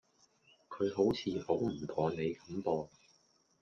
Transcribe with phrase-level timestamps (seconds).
[0.67, 2.89] 佢好似好唔妥你咁噃